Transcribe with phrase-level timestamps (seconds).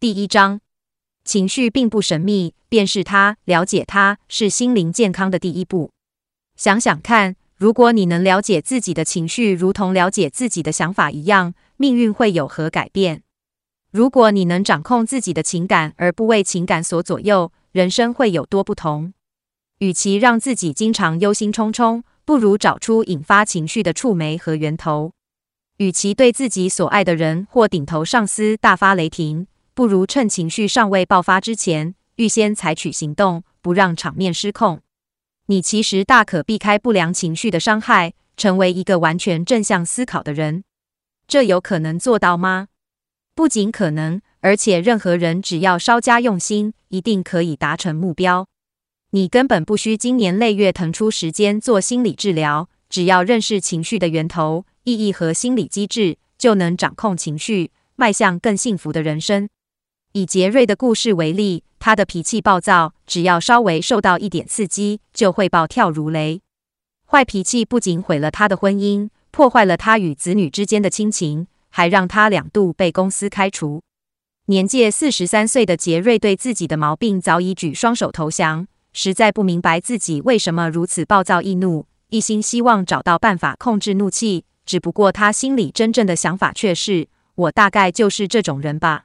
[0.00, 0.62] 第一章，
[1.24, 5.90] 情绪并不神秘，便是它、了解它是心灵健康的第一步。
[6.56, 13.22] 想想看，如果你能了解自己的情绪，如同了解自己的想法一样，命运会有何改变？
[13.92, 19.12] 如果你能掌控自己的情感，而不为情感所左右，人生会有多不同？
[19.80, 25.12] 与其让自己经常忧心忡忡，不如找出引发情绪的触媒和源头。
[25.76, 34.80] 与其对自己所爱的人或顶头上司大发雷霆，不如趁情绪尚未爆发之前，预先采取行动，不让场面失控。
[35.46, 40.64] 你其实大可避开不良情绪的伤害，成为一个完全正向思考的人。
[41.26, 42.68] 这有可能做到吗？
[43.34, 48.46] 不仅可能，而且任何人只要稍加用心，一定可以达成目标。
[49.10, 59.48] 你根本不需经年累月腾出时间做心理治疗，只要认识情绪的源头、意义和心理机制，就能掌控情绪，迈向更幸福的人生。
[60.12, 66.40] 以杰瑞的故事为例，他的脾气暴躁，只要稍微受到一点刺激，就会暴跳如雷。
[67.06, 73.82] 坏脾气不仅毁了他的婚姻，破坏了他与子女之间的亲情，还让他两度被公司开除。
[74.46, 78.66] 年届四十三岁的杰瑞对自己的毛病早已举双手投降。
[78.92, 84.44] 实在不明白自己为什么如此暴躁易怒，一心希望找到办法控制怒气。
[84.66, 89.04] 只不过他心里真正的想法却是：我大概就是这种人吧。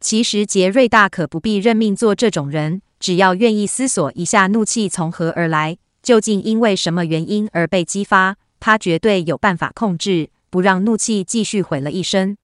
[0.00, 12.36] 其实杰瑞大可不必认命做这种人，只要愿意思索一下怒气从何而来，究竟因为什么原因而被激发，他绝对有办法控制，不让怒气继续毁了一生。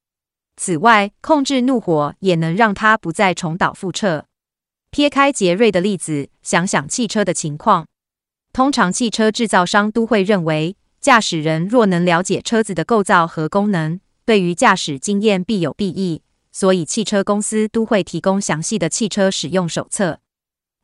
[0.56, 4.27] 此外，控制怒火也能让他不再重蹈覆辙。
[4.91, 7.86] 撇开杰瑞的例子，想想汽车的情况。
[8.52, 16.22] 通常，汽车制造商都会认为，驾驶人若能了解车子的构造和功能，对于驾驶经验必有裨益。
[16.56, 20.20] 所以，汽车公司都会提供详细的汽车使用手册。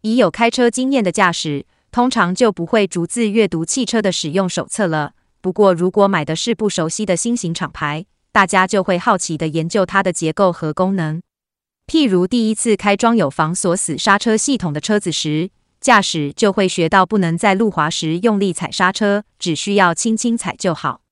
[0.00, 5.12] 已有开车经验的驾驶，通常就不会逐字阅读汽车的使用手册了。
[5.40, 11.22] 不过，如果买的是不熟悉的新型厂牌，大家就会好奇的研究它的结构和功能。
[11.86, 15.50] 譬如第一次开装有防锁死刹车系统的车子时，
[15.80, 21.02] 驾驶就会学到不能在路滑时用力踩刹车，只需要轻轻踩就好。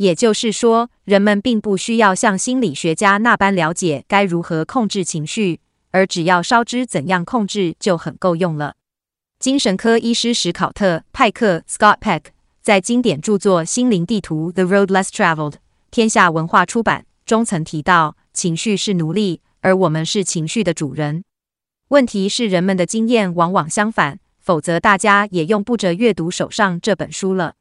[0.00, 8.76] 也就是说，人们并不需要像心理学家那般了解该如何控制情绪，而只要稍知怎样控制就很够用了。
[9.38, 12.22] 精神科医师史考特·派克 （Scott Peck）
[12.62, 15.56] 在经典著作《心灵地图》（The Road Less Traveled）
[15.90, 19.42] 天下文化出版中曾提到，情绪是奴隶。
[19.60, 21.22] 而我们是情绪的主人。
[21.88, 27.56] 问题是人们的经验往往相反，否则大家也用不着阅读手上这本书了。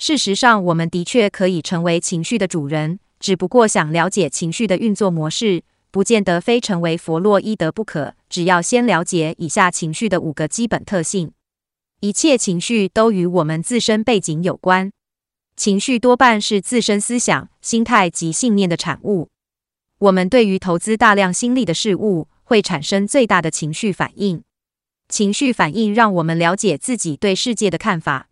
[0.00, 8.14] 事实上，我们的确可以成为情绪的主人，只不过想了解情绪的运作模式，不见得非成为弗洛伊德不可。
[8.30, 11.32] 只要先了解以下情绪的五个基本特性。
[11.98, 14.92] 一切情绪都与我们自身背景有关，
[15.56, 19.30] 情绪多半是自身思想、心态及信念的产物。
[19.98, 24.44] 我们对于投资大量心力的事物，会产生最大的情绪反应。
[25.08, 28.27] 情绪反应让我们了解自己对世界的看法。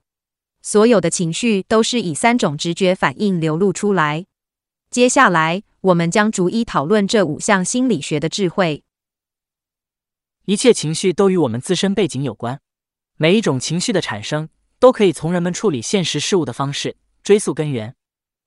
[0.66, 4.27] 所有的情绪都是以三种直觉反应流露出来。
[4.91, 8.82] 接下来，我们将逐一讨论这五项心理学的智慧。
[10.47, 12.60] 一切情绪都与我们自身背景有关。
[13.16, 14.49] 每一种情绪的产生，
[14.81, 17.94] 都可以从人们处理现实事物的方式追溯根源。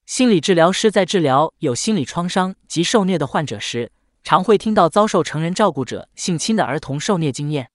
[0.06, 3.94] 心理治疗师在治疗有心理创伤及受虐的患者时，
[4.24, 7.70] 常会听到遭受成人照顾者性侵的儿童受虐经验。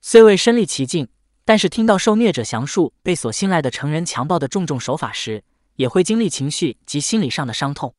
[0.00, 1.08] 虽未身历其境，
[1.44, 5.42] 但是听到受虐者详述被所信赖的成人强暴的种种手法时，
[5.76, 7.94] 也会经历情绪及心理上的伤痛。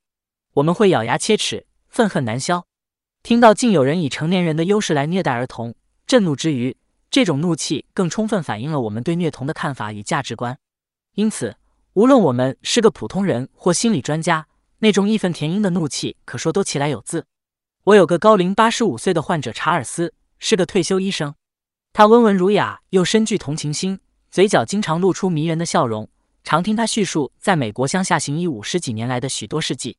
[0.54, 2.66] 我们会咬牙切齿，愤恨难消。
[3.22, 6.78] 听到竟有人以成年人的优势来虐待儿童，震怒之余，
[7.10, 10.58] 这种怒气更充分反映了我们对虐童的看法与价值观。
[11.16, 11.56] 因此，
[11.94, 14.48] 无论我们是个普通人或心理专家，
[14.80, 17.26] 那种义愤填膺的怒气可说都其来有自。
[17.86, 21.36] 我有个高龄八十五岁的患者查尔斯，是个退休医生。
[21.96, 24.00] 他温文儒雅又深具同情心，
[24.32, 26.10] 嘴角经常露出迷人的笑容。
[26.44, 29.96] 常听他叙述在美国乡下行医五十几年来的许多事迹。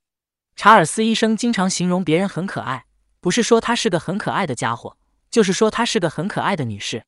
[0.57, 2.87] 查尔斯医生经常形容别人很可爱，
[3.21, 4.97] 不是说他是个很可爱的家伙，
[5.31, 7.05] 就是说他是个很可爱的女士。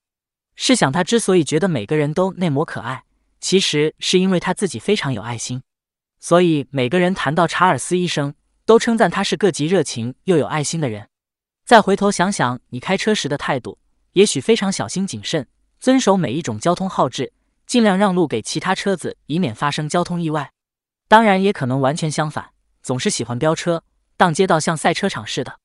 [0.55, 3.03] 试想他之所以觉得每个人都那么可爱。
[3.41, 5.62] 其实是因为他自己非常有爱心，
[6.21, 8.35] 所以每个人谈到查尔斯医生，
[8.65, 11.09] 都称赞他是个极热情又有爱心的人。
[11.65, 13.79] 再回头想想你开车时的态度，
[14.17, 15.47] 也许非常小心谨慎，
[15.79, 17.35] 遵守每一种交通号志，
[17.67, 20.53] 尽量让路给其他车子，以免发生交通意外。
[21.07, 22.53] 当然，也可能完全相反，
[22.83, 23.85] 总是喜欢飙车，
[24.17, 25.61] 当街道像赛车场似的。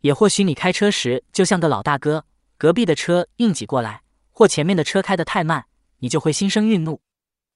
[0.00, 2.24] 也或许你开车时就像个老大哥，
[2.56, 4.00] 隔壁的车硬挤过来，
[4.30, 5.66] 或前面的车开得太慢，
[5.98, 7.02] 你就会心生愠怒。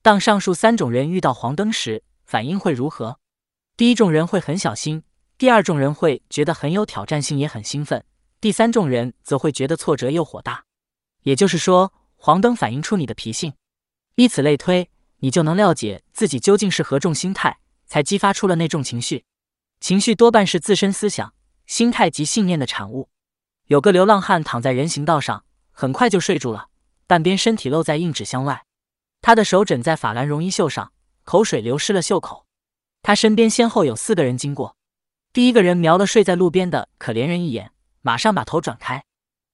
[0.03, 3.19] 当上述三种人遇到黄灯时，反应会如何？
[3.79, 5.05] 第一种人会很小心，
[5.39, 8.05] 第二种人会觉得很有挑战性，也很兴奋，
[8.45, 10.67] 第三种人则会觉得挫折又火大。
[11.23, 13.55] 也就是说，黄灯反映出你的脾性，
[14.17, 19.25] 以此类推，你就能了解自己究竟是何种心态，才激发出了那种情绪。
[19.81, 21.33] 情绪多半是自身思想、
[21.65, 23.09] 心态及信念的产物。
[23.69, 26.69] 有个流浪汉躺在人行道上，很快就睡住了，
[27.07, 28.67] 半边身体露在硬纸箱外，
[29.23, 30.93] 他的手枕在法兰绒衣袖上，
[31.23, 32.45] 口水流湿了袖口。
[33.01, 34.77] 他身边先后有四个人经过，
[35.33, 37.71] 第一个人瞄了睡在路边的可怜人一眼，
[38.05, 39.03] 马上把头转开。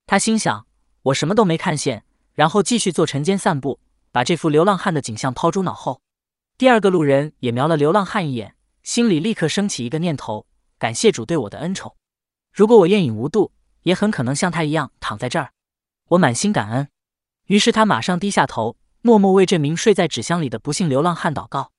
[0.06, 0.66] 他心想：
[1.02, 2.04] 我什么都没看见。
[2.34, 3.78] 然后继续做晨间散步，
[4.10, 6.00] 把这幅流浪汉的景象抛诸脑后。
[6.58, 10.46] 第二个路人也瞄了流浪汉一眼，心里立刻升起一个念头：
[10.78, 11.94] 感谢主对我的恩宠。
[12.52, 13.52] 如果我夜饮无度，
[13.82, 15.52] 也很可能像他一样躺在这儿。
[16.08, 16.88] 我满心感恩。
[17.46, 21.70] 于是他马上低下头，默默为这名睡在纸箱里的不幸流浪汉祷告。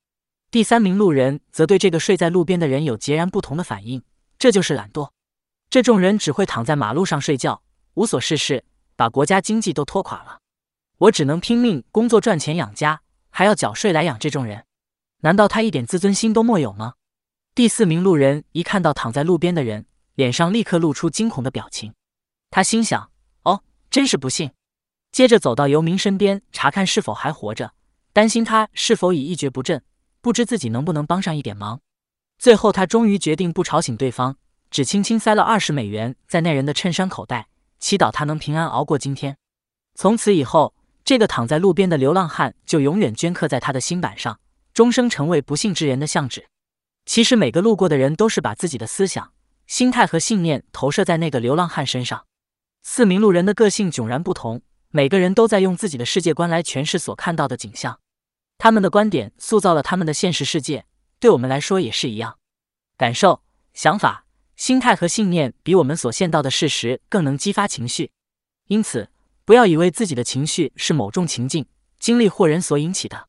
[0.50, 4.02] 第三名路人则对这个睡在路边的人有截然不同的反应：
[4.38, 5.10] 这就是懒惰。
[5.72, 7.62] 这种人只会躺在马路上睡觉，
[7.94, 8.62] 无所事事，
[8.94, 10.40] 把国家经济都拖垮了。
[10.98, 14.66] 我只能拼命工作赚钱养家，还要缴税来养这种人，
[15.20, 16.92] 难道他一点自尊心都没有吗？
[17.54, 21.94] 第四名路人一看到躺在路边的人，脸上立刻露出惊恐的表情。
[22.50, 23.10] 他心想
[23.44, 24.50] ：“哦，真是不幸。”
[25.10, 27.72] 接着走到游民身边，查看是否还活着，
[28.12, 29.82] 担心他是否已一蹶不振，
[30.20, 31.80] 不知自己能不能帮上一点忙。
[32.36, 34.36] 最后，他终于决定不吵醒对方，
[34.72, 37.48] 只轻轻塞了二十美元在那人的衬衫口袋，
[37.78, 39.36] 祈祷他能平安熬过今天。
[39.94, 40.74] 从此以后，
[41.04, 44.40] 这个躺在路边的流浪汉就永远镌刻在他的心板上，
[44.72, 46.46] 终生成为不幸之人的相纸。
[47.04, 49.34] 其实每个路过的人都是把自己的思想、
[49.66, 52.24] 心态和信念投射在那个流浪汉身上。
[52.82, 58.00] 四名路人的个性迥然不同，每个人都在用自己的世界观来诠释所看到的景象。
[58.56, 60.86] 他们的观点塑造了他们的现实世界，
[61.20, 62.38] 对我们来说也是一样。
[62.96, 63.42] 感受、
[63.74, 64.21] 想法、
[64.62, 68.12] 心态和信念比我们所见到的事实更能激发情绪，
[68.68, 69.08] 因此，
[69.44, 71.66] 不要以为自己的情绪是某种情境、
[71.98, 73.26] 经历或人所引起的。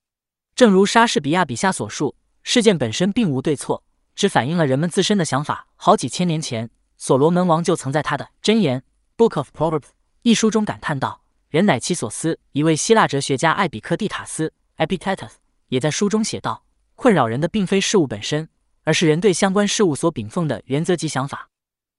[0.53, 3.83] 正如莎士比亚笔下所述，事件本身并无对错，
[4.13, 5.65] 只反映了人们自身的想法。
[5.75, 6.69] 好几千年前，
[6.99, 8.79] 所罗门王就曾在他的箴言
[9.17, 9.79] 《Book of Proverbs》
[10.21, 15.31] 一书中感叹道：“人乃其所思。”一位希腊哲学家艾比克蒂塔斯 （Epictetus）
[15.69, 16.63] 也在书中写道
[16.93, 18.49] ：“困扰人的并非事物本身，
[18.83, 21.49] 而是人对相关事物所秉奉的原则及想法。”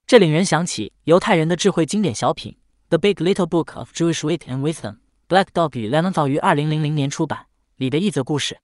[0.07, 2.53] 这令人想起犹太人的智慧经典小品。
[2.89, 4.97] 《The Big Little Book of Jewish Wit and Wisdom》
[5.29, 7.47] （Black Dog 与 Leventhal 于二零零零年出版）
[7.77, 8.61] 里的一则故事。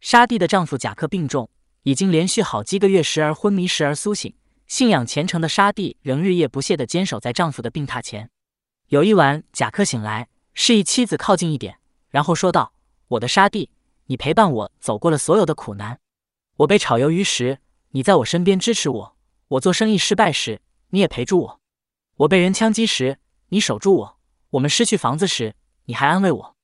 [0.00, 1.50] 沙蒂的丈夫贾克病重，
[1.82, 4.32] 已经连续好几个月时而昏迷时而苏醒。
[4.66, 8.30] 信仰虔诚的沙蒂仍日夜不懈地坚守在丈夫的病榻前。
[8.88, 11.78] 有一晚，贾克醒来，示意妻子靠近一点，
[12.10, 12.72] 然后说道
[13.08, 13.70] ：“我的沙蒂，
[14.06, 15.98] 你陪伴我走过了所有的苦难。
[16.56, 17.58] 我被炒鱿鱼时，
[17.90, 19.14] 你在我身边支持我；
[19.48, 20.60] 我做生意失败时，
[20.90, 21.58] 你也陪住我；
[22.16, 23.18] 我被人枪击时。”
[23.50, 24.18] 你守住我，
[24.50, 25.54] 我们失去房子时，
[25.84, 26.56] 你还安慰我。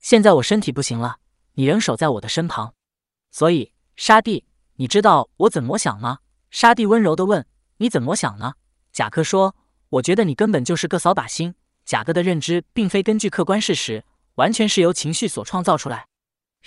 [0.00, 1.16] 现在我身体不行了，
[1.54, 2.74] 你仍守在我的身旁。
[3.30, 4.44] 所以，沙蒂，
[4.74, 6.18] 你知道我怎么想吗？
[6.50, 7.46] 沙蒂温柔地问。
[7.78, 8.54] 你怎么想呢？
[8.92, 9.56] 贾克说。
[9.88, 11.54] 我觉得你根本就是个扫把星。
[11.84, 14.04] 贾克的认知并非根据客观事实，
[14.34, 16.06] 完全是由情绪所创造出来。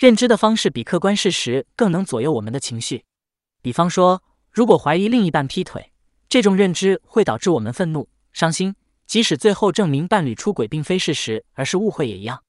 [0.00, 3.04] 认知的方式比客观事实更能左右我们的情绪。
[3.60, 5.92] 比方说，如果怀疑另一半劈腿，
[6.26, 8.74] 这种认知会导致我们愤怒、伤心。
[9.06, 12.42] 即使最后证明伴侣出轨并非事实，而是误会也一样。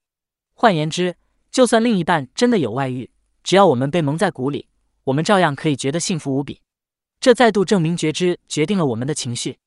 [0.54, 1.16] 换言之，
[1.50, 3.10] 就算另一半真的有外遇，
[3.44, 4.68] 只要我们被蒙在鼓里，
[5.04, 6.62] 我们照样可以觉得幸福无比。
[7.20, 9.58] 这再度证明觉知决定了我们的情绪。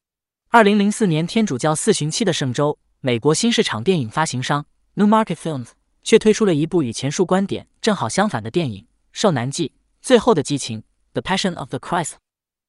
[0.49, 4.65] 二零零四年，天主教四旬期的圣周，美国新市场电影发行商
[4.95, 5.67] Newmarket Films
[6.05, 10.79] 却推出了一部与前述观点正好相反的电影《受难记：最后的激情》
[11.13, 12.13] （The Passion of the Christ）。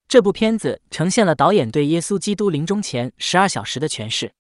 [0.09, 4.33] 这部片子呈现了导演对耶稣基督临终前十二小时的诠释。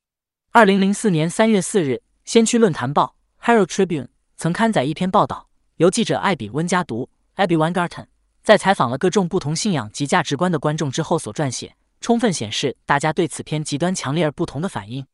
[0.53, 8.09] 二零零四年三月四日，先驱论坛报 Herald Tribune 曾刊载一篇报道，由记者艾比温加读 Abby w e n g a r t e n
[8.43, 15.05] 在采访了各种不同信仰及价值观的观众之后所撰写，充分显示大家对此片极端强烈而不同的反应。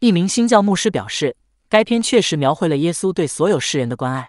[0.00, 1.36] 一名新教牧师表示，
[1.70, 4.28] 该片确实描绘了耶稣对所有世人的关爱。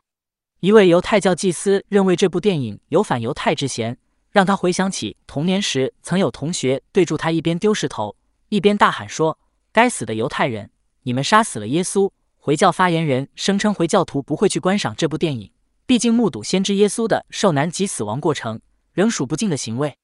[0.62, 3.98] 一位犹太教祭司认为这部电影有反犹太之嫌。
[4.32, 8.16] 让他回想起童年时曾有同学对住他一边丢石头，
[8.48, 9.38] 一边大喊说
[9.74, 10.70] ：“该死的犹太人，
[11.04, 15.52] 你们杀死了耶稣！”回教发言人声称，回教徒不会去观赏这部电影，
[15.86, 18.62] 毕竟目睹先知耶稣的受难及死亡过程
[18.94, 19.98] 仍数不尽的行为。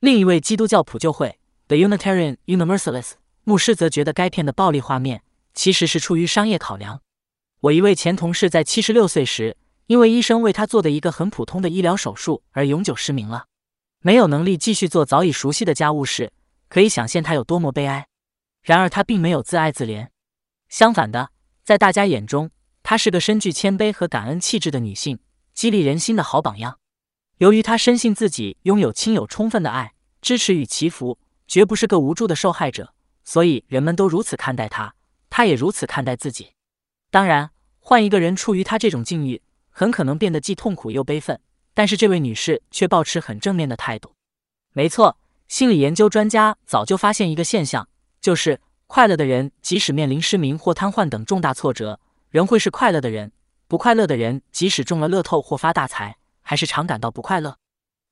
[0.00, 3.12] 另一位基督教普救会 The Unitarian Universalist，
[3.44, 5.22] 牧师则觉得该片的暴力画面
[5.54, 7.02] 其实是出于商业考量。
[7.60, 13.46] 我一位前同事在七十六岁时，因为医生为他做的一个很普通的医疗手术而永久失明了，
[14.00, 16.32] 没有能力继续做早已熟悉的家务事，
[16.68, 18.06] 可以想象他有多么悲哀。
[18.62, 20.08] 然而他并没有自哀自怜，
[20.68, 21.30] 相反的，
[21.64, 22.50] 在大家眼中，
[22.82, 25.18] 她是个深具谦卑和感恩气质的女性，
[25.54, 26.78] 激励人心的好榜样。
[27.38, 31.18] 由于她深信自己拥有亲友充分的爱、支持与祈福。
[31.50, 34.94] 绝不是个无助的受害者，所以人们都如此看待他，
[35.40, 36.52] 他也如此看待自己。
[37.10, 41.40] 当然，换一个人处于他这种境遇，很可能变得既痛苦又悲愤。
[41.72, 44.12] 但是这位女士却抱持很正面的态度。
[44.74, 45.16] 没错，
[45.48, 47.88] 心理研究专家早就发现一个现象，
[48.20, 53.30] 就是快乐的人即使面临失明或瘫痪等重大挫折，仍会是快乐的人；
[53.66, 57.56] 不快乐的人即使中了乐透或发大财，还是常感到不快乐。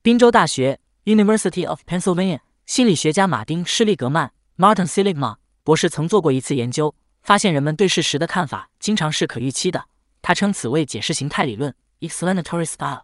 [0.01, 2.39] 宾州大学 （University of Pennsylvania）。
[2.65, 6.95] 心理学家马丁·施利格曼 （Martin Seligman） 博士曾做过一次研究，
[7.29, 9.85] 发现人们对事实的看法经常是可预期的。
[10.19, 13.03] 他称此为解释形态理论 （explanatory style）。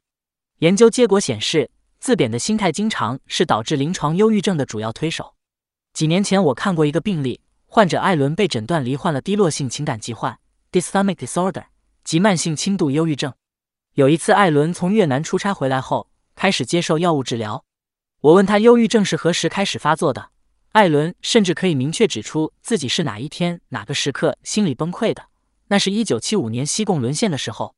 [0.62, 5.36] 研究结果显示，自贬的心态经常是导致临床忧郁症的主要推手。
[5.94, 10.40] 几年前，我看过一个病例，患者艾伦被诊断罹患了低落性情感疾患
[10.72, 11.66] （dysthymic disorder）
[12.04, 13.32] 及慢性轻度忧郁症。
[13.94, 17.64] 有一次，艾伦从越南出差回来后，开始接受药物治疗。
[18.22, 20.30] 我问他忧郁症是何时开始发作的，
[20.76, 25.28] 艾伦甚至可以明确指出自己是哪一天哪个时刻心理崩溃的。
[25.68, 27.74] 那是一九七五年西贡沦陷的时候，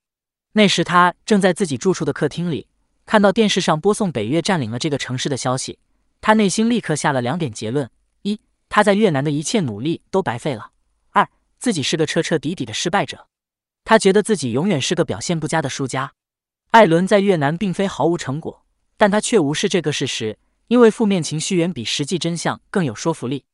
[0.54, 2.66] 那时他正在自己住处的客厅里，
[3.06, 5.78] 看到电视上播送北越占领了这个城市的消息，
[6.22, 7.88] 他内心立刻下了两点结论：
[8.24, 10.72] 一，他在越南的一切努力都白费了；
[11.12, 13.28] 二，自己是个彻彻底底的失败者。
[13.86, 16.14] 他觉得自己永远是个表现不佳的输家。
[16.72, 18.64] 艾伦在越南并非毫无成果。
[19.00, 23.46] 但他却无视这个事实，因为负面情绪远比实际真相更有说服力。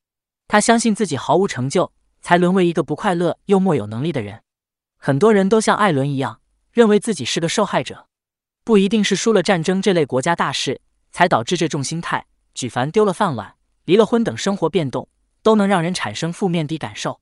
[0.47, 1.91] 他相信自己毫无成就，
[2.21, 4.41] 才沦为一个不快乐又没有能力的人。
[4.97, 6.41] 很多人都像艾伦一样，
[6.71, 8.07] 认为自己是个受害者。
[8.63, 10.79] 不一定是输了战争这类国家大事
[11.11, 13.55] 才导致这种心态，举凡丢了饭碗、
[13.85, 15.09] 离了婚等生活变动，
[15.41, 17.19] 都能让人产生负面的感受。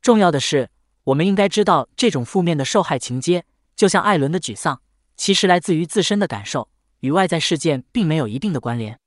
[0.00, 0.70] 重要的是，
[1.04, 4.80] 我们应该知道，这种负面的受害情节，就像艾伦的沮丧，
[5.16, 6.68] 其实来自于自身的感受。
[7.00, 8.98] 与外在事件并没有一定的关联。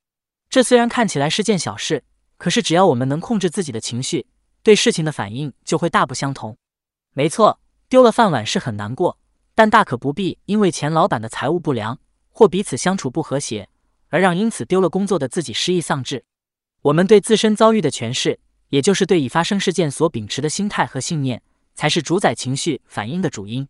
[0.50, 2.04] 这虽然看起来是件小事，
[2.38, 4.26] 可是只要我们能控制自己的情绪，
[4.64, 6.58] 对事情的反应就会大不相同。
[7.14, 9.20] 没错，丢了饭碗是很难过，
[9.54, 13.70] 但大可不必因为前老板的财务不良或彼此相处不和谐，
[14.08, 16.26] 而让因此丢了工作的自己失意丧志。
[16.82, 18.40] 我们对自身遭遇的诠释，
[18.70, 21.44] 也就是对已发生事件所秉持的心态和信念，
[21.76, 23.68] 才是主宰情绪反应的主因。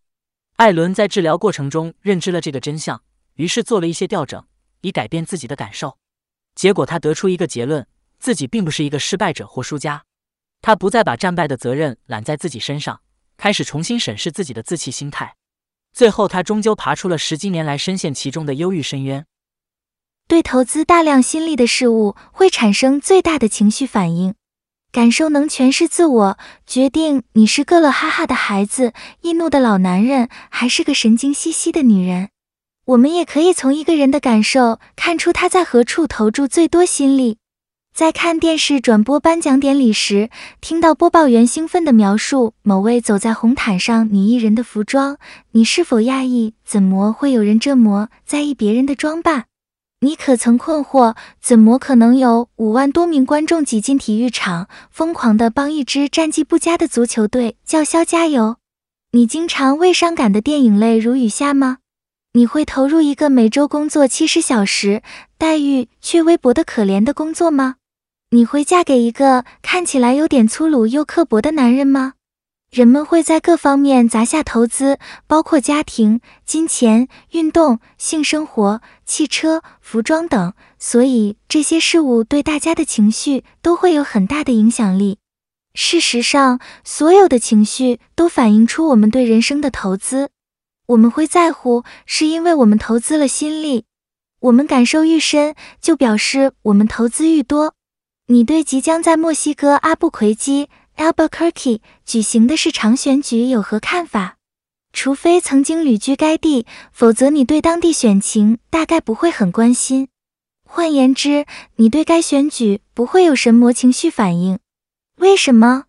[0.56, 3.02] 艾伦在治疗过程中认知了这个真相。
[3.36, 4.46] 于是做了一些调整，
[4.82, 5.98] 以改变自己的感受。
[6.60, 7.88] 结果他得出一个结论：
[8.20, 10.04] 自己并不是一个失败者或输家。
[10.62, 13.00] 他不再把战败的责任揽在自己身上，
[13.38, 15.38] 开始重新审视自己的自弃心态。
[15.94, 19.26] 最后，他终究爬出了十几年来深陷其中的忧郁深渊。
[20.28, 24.36] 对投资大量心力的事物会产生最大的情绪反应。
[24.92, 26.38] 感受能诠释自我，
[26.68, 32.32] 决定你是个乐哈哈的孩子、易怒的老男人，还是个神经兮兮的女人。
[32.90, 37.38] 我们也可以从一个人的感受看出他在何处投注最多心力。
[37.94, 45.18] 在看电视转播颁奖典礼时，听到播报员兴奋地描述某位走在红毯上女艺人的服装，
[45.52, 46.56] 你是否讶异？
[46.66, 49.46] 怎么会有人这么在意别人的装扮？
[50.00, 58.56] 你可曾困惑，怎么可能有五万多名观众挤进体育场，疯狂地帮一支战绩不佳的足球队叫嚣加油？
[59.12, 61.78] 你经常为伤感的电影泪如雨下吗？
[62.40, 65.04] 你会投入一个每周工作七十小时、
[65.38, 67.76] 待遇却微薄的可怜的工作吗？
[68.30, 72.14] 你会嫁给一个看起来有点粗鲁又刻薄的男人吗？
[72.72, 85.18] 人们会在各方面砸下投资，包括家庭、金钱、运动、性生活、汽车、服装等，所以这些事物对大家的情绪都会有很大的影响力。
[85.74, 90.30] 事实上，所有的情绪都反映出我们对人生的投资。
[90.90, 93.86] 我们会在乎，是因为我们投资了心力。
[94.40, 97.76] 我们感受愈深，就表示我们投资愈多。
[98.28, 100.68] 你对即将在墨西哥阿布奎基
[100.98, 104.38] （Albuquerque） 举行的市长选举有何看法？
[104.92, 110.08] 除非曾经旅居该地，否则你对当地选情大概不会很关心。
[110.66, 114.58] 换言之，你对该选举不会有什么情绪反应。
[115.18, 115.84] 为什么？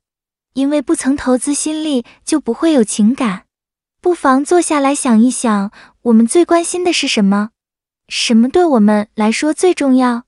[0.52, 3.44] 因为不曾投资心力，就不会有情感。
[4.02, 5.70] 不妨坐下来想一想，
[6.02, 7.50] 我们最关心的是什么？
[8.08, 10.24] 什么对我们来说最重要？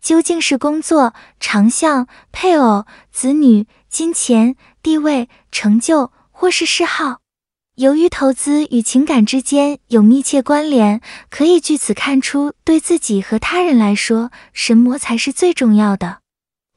[0.00, 7.18] 究竟是工作、长相、配偶、子女、金钱、地位、成就，或是嗜好？
[7.76, 16.20] 由于投资与情感之间有密切关联，可以据此看出，对自己和他人来说，什么才是最重要的。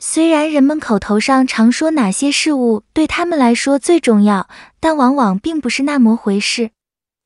[0.06, 4.50] 虽然人们口头上常说哪些事物对他们来说最重要，
[4.82, 6.72] 但往往并不是那么回事。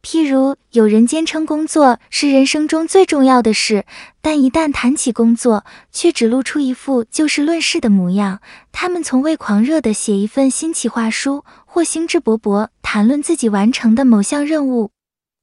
[0.04, 3.84] 譬如，有人坚称工作是人生中最重要的事，
[4.22, 8.42] 但一旦谈起工作，却只露出一副就事论事的模样。
[8.72, 14.92] 他们从未狂热地写一份新企划书，或兴致勃勃谈论自己完成的某项任务。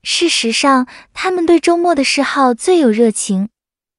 [0.05, 3.49] 事实上，他们对周末的嗜好最有热情。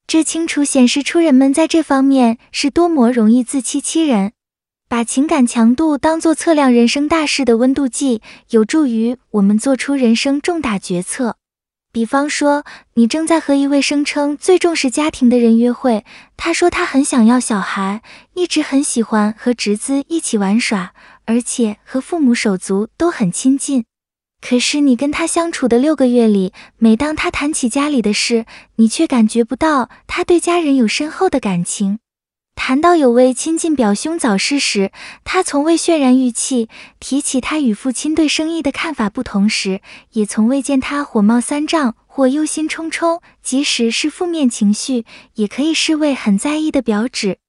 [0.07, 4.33] 这清楚显示出人们在这方面是多么容易自欺欺人。
[4.87, 8.21] 把情感强度当作测量人生大事的温度计，
[8.51, 11.37] 有助于我们做出人生重大决策。
[11.91, 16.05] 比方说，你正在和一位声称最重视家庭的人约会，
[16.37, 18.03] 他说他很想要小孩，
[18.35, 20.93] 一直很喜欢和侄子一起玩耍，
[21.25, 23.85] 而且和父母手足都很亲近。
[24.47, 31.97] 可是你跟他相处的六个月里，每当他谈起家里的事，你却感觉不到他对家人有深厚的感情。
[32.53, 34.91] 谈到有位亲近表兄早逝时，
[35.23, 36.67] 他从未渲然欲泣；
[36.99, 43.21] 提起他与父亲对生意的看法不同时，也从未见他火冒三丈或忧心忡忡。
[43.41, 47.39] 即使是负面情绪，也可以视为很在意的表纸。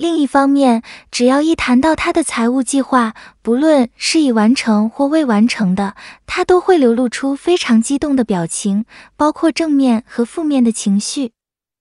[0.00, 8.86] 另一方面，只要一谈到他的财务计划，不论是已完成或未完成的，他都会流露出非常激动的表情，
[9.18, 11.32] 包括正面和负面的情绪。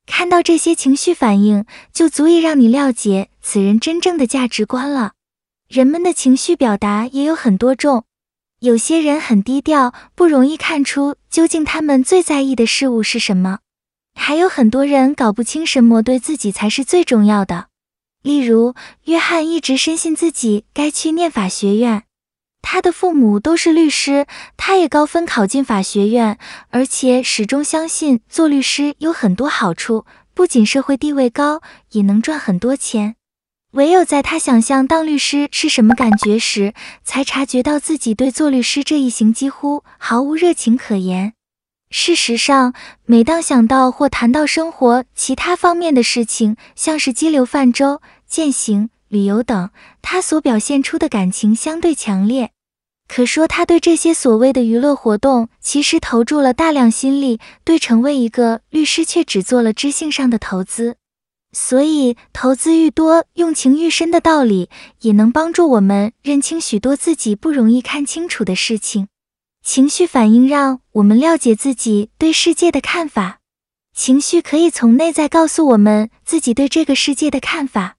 [0.06, 5.14] 看到这些情绪反应，就足以让你了解此人真正的价值观了。
[5.70, 8.04] 人们的情绪表达也有很多种，
[8.60, 13.60] 有些人很低调，不容易看出究竟他们最在意的事物是什么；
[14.14, 17.69] 还有很多人搞不清什么对自己才是最重要的。
[18.22, 22.04] 例如，约翰一直深信自己该去念法学院。
[22.62, 24.28] 他的父母都是律师，
[24.58, 26.38] 他也高分考进法学院，
[26.70, 33.16] 而且始终相信做律师有很多好处，不仅社会地位高，也能赚很多钱。
[33.72, 41.34] 唯有在他想象当律师是什么感觉时，才察觉到自己对做律师这一行几乎毫无热情可言。
[41.92, 42.74] 事实上，
[43.06, 49.72] 每当想到或谈到生活其他方面的事情，像是激流泛舟、健行、旅游等，
[50.02, 52.52] 他所表现出的感情相对强烈。
[53.08, 60.98] 可说他对这些所谓的娱乐活动，其实投注了大量心力，对成为一个律师却只做了知性上的投资。
[61.52, 64.70] 所以，投资愈多，用情愈深的道理，
[65.02, 69.08] 也能帮助我们认清许多自己不容易看清楚的事情。
[69.72, 73.38] 情绪反应让我们了解自己对世界的看法。
[73.96, 77.98] 情绪可以从内在告诉我们自己对这个世界的看法。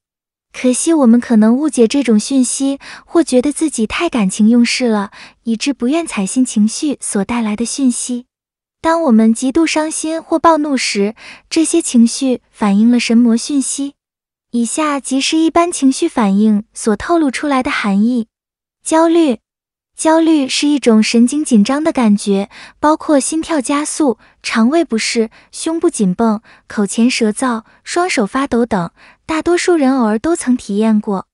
[0.52, 5.12] 可惜我们可能误解这种讯息，或觉得自己太感情用事了，
[5.44, 8.26] 以致不愿采信情绪所带来的讯息。
[8.80, 11.14] 当我们极度伤心或暴怒时，
[11.48, 13.94] 这些情绪反映了什么讯息？
[14.50, 18.26] 以下即是一般情绪反应所透露出来的含义：
[18.82, 19.38] 焦虑。
[20.00, 28.92] 焦虑是一种神经紧张的感觉，包括心跳加速、肠胃不适、胸部紧绷、口前舌燥、双手发抖等。
[29.26, 31.26] 大多数人偶尔都曾体验过。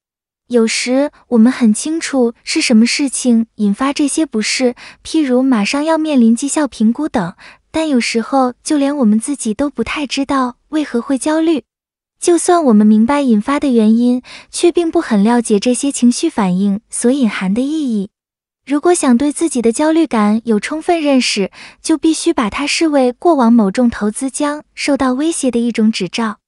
[0.48, 4.74] 有时我们很清楚是什么事情引发这些不适，
[5.04, 7.34] 譬如马上要面临绩效评估等。
[7.70, 11.62] 但有时候就连我们自己都不太知道为何会焦虑。
[12.18, 18.10] 就算我们明白引发的原因，却并不很了解这些情绪反应所隐含的意义。
[18.66, 26.38] 如果想对自己的焦虑感有充分认识，就必须把它视为过往某种投资将受到威胁的一种指照。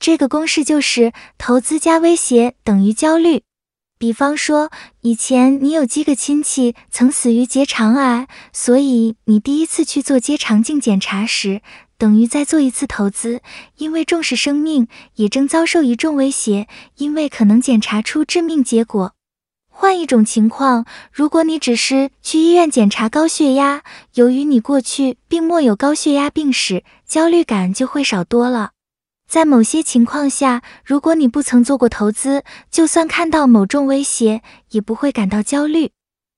[0.00, 3.44] 这个公式就是投资加威胁等于焦虑。
[4.00, 11.62] 比方说，以前你有几个亲戚曾死于结肠癌，所以你第一次去做结肠镜检查时，
[11.96, 13.42] 等于在做一次投资，
[13.76, 19.12] 因为重视生命，也正遭受一重威胁，因为可能检查出致命结果。
[19.80, 23.80] 换一种情况，如果你只是去医院检查高血压，
[24.12, 28.72] 由于你过去并没有高血压病史，焦虑感就会少多了。
[29.26, 35.92] 在某些情况下，如果你不曾做过投资，就算看到某种威胁，也不会感到焦虑。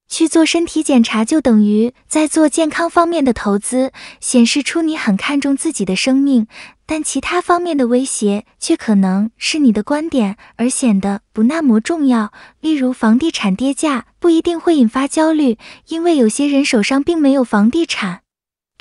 [0.08, 6.46] 去做身体检查就等于在做健康方面的投资，显示出你很看重自己的生命。
[6.94, 12.34] 但其他方面的威胁却可能是你的观点，而显得不那么重要。
[12.60, 15.56] 例如，房地产跌价不一定会引发焦虑，
[15.88, 18.20] 因为有些人手上并没有房地产。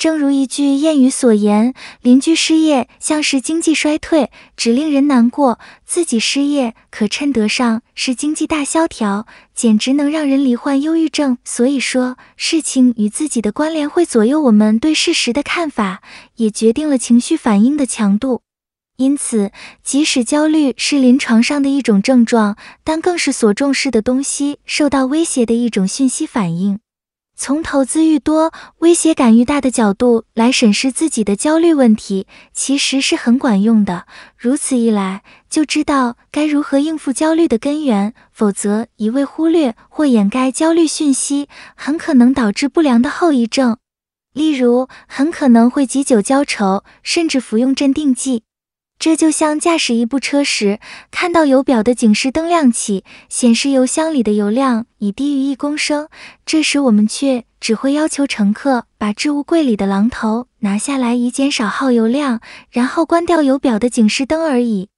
[0.01, 16.01] 正如一句谚语所言：“邻居失业像是经济衰退，只令人难过；自己失业可称得上是经济大萧条，简直能让人罹患忧郁症。”所以说，事情与自己的关联会左右我们对事实的看法，
[16.37, 18.41] 也决定了情绪反应的强度。
[18.97, 19.51] 因此，
[19.83, 26.79] 即使焦虑是临床上的一种症状，但更是所重视的东西受到威胁的一种讯息反应。
[27.35, 34.05] 从投资愈多、威胁感愈大的角度来审视自己的焦虑问题，其实是很管用的。
[34.37, 38.13] 如此一来，就知道该如何应付焦虑的根源。
[38.31, 43.77] 否则，一味忽略或掩盖焦虑讯息，很可能导致不良的后遗症。
[44.33, 48.43] 例如，很可能会借酒浇愁，甚至服用镇定剂。
[49.01, 56.07] 这就像驾驶一部车时，看到油表的警示灯亮起，显示油箱里的油量已低于一公升，
[56.45, 64.89] 这时我们却只会要求乘客把置物柜里的榔头拿下来，以减少耗油量，然后关掉油表的警示灯而已。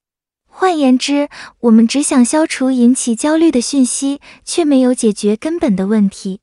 [0.44, 6.40] 换言之，我们只想消除引起焦虑的讯息，却没有解决根本的问题。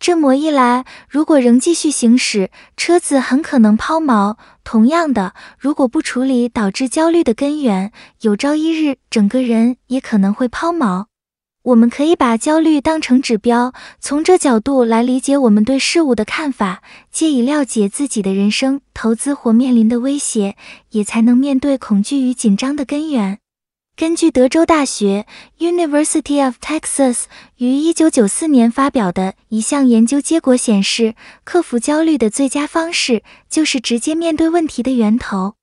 [0.00, 4.36] 这么一来，如果仍继续行驶，车子很可能抛锚。
[4.62, 11.06] 同样的，如果不处理导致焦虑的根源，有朝一日整个人也可能会抛锚。
[11.64, 16.80] 我们可以把焦虑当成指标，从这角度来理解我们对事物的看法，
[17.10, 20.56] 借以了解自己的人生、投资或面临的威胁，
[20.90, 23.40] 也才能面对恐惧与紧张的根源。
[23.98, 25.26] 根据德州大学
[25.58, 27.24] （University of Texas）
[27.56, 35.54] 于一九九四年发表的一项研究结果显示，克服焦虑的最佳方式就是直接面对问题的源头。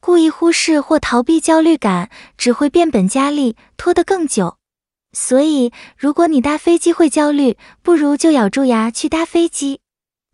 [0.00, 4.58] 故意忽视或逃避焦虑感，只会变本加厉，拖得更久。
[5.14, 9.78] 所以，如果你搭飞机会焦虑，不如就咬住牙去搭飞机；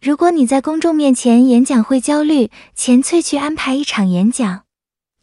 [0.02, 4.63] 如果你在公众面前演讲会焦虑，干脆去安排一场演讲。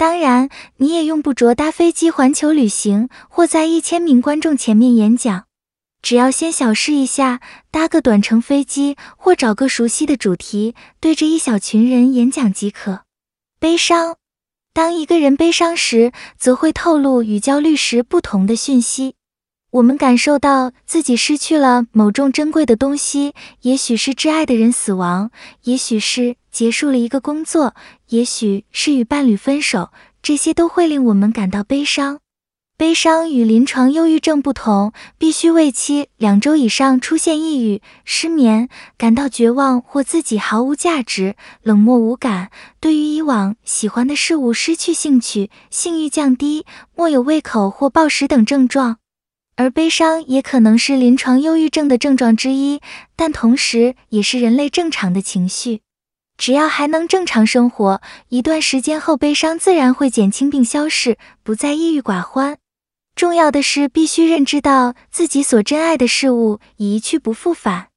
[0.02, 5.44] 当然，你也用不着搭飞机环球旅行，或在一千名观众前面演讲。
[6.02, 13.04] 只要先小试一下，搭个短程飞机，或找个熟悉的主题，对着一小群人演讲即可。
[13.60, 14.16] 悲伤，
[14.74, 19.14] 当一个人悲伤时，则会透露与焦虑时不同的讯息。
[19.72, 25.32] 我们感受到自己失去了某种珍贵的东西，也许是挚爱的人死亡，
[25.64, 27.74] 也许是结束了一个工作，
[28.10, 32.20] 也许是与伴侣分手，这些都会令我们感到悲伤。
[32.78, 42.50] 悲伤与临床忧郁症不同，必须为期两周以上出现抑郁、失眠、感到绝望或自己毫无价值、冷漠无感，
[42.82, 48.98] 对于以往喜欢的事物失去兴趣、性欲降低、莫有胃口或暴食等症状。
[49.56, 52.82] 而悲伤也可能是临床忧郁症的症状之一，
[53.16, 55.82] 但同时也是人类正常的情绪。
[56.38, 62.58] 只要还能正常生活，一段时间后，悲伤自然会减轻并消逝，不再抑郁寡欢。
[63.14, 67.90] 重要的是，必须认知到自己所珍爱的事物已一去不复返。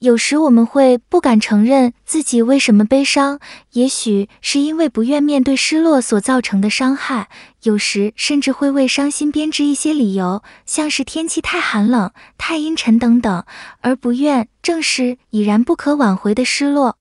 [0.00, 3.38] 有时我们会不敢承认自己为什么悲伤，
[3.72, 7.28] 也许是因为不愿面对失落所造成的伤害。
[7.62, 13.44] 有时甚至会为伤心编织一些理由，像是天气太寒冷、太阴沉等等，
[13.80, 16.96] 而不愿正视已然不可挽回的失落。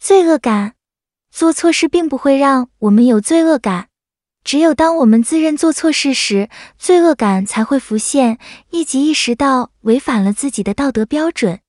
[0.00, 0.74] 罪恶感，
[1.30, 3.88] 做错事并不会让我们有罪恶感，
[4.44, 8.38] 只有当我们自认做错事时，罪恶感才会浮现，
[8.70, 11.60] 以及意识到违反了自己的道德标准。